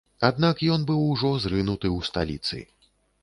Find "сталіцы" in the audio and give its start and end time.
2.09-2.65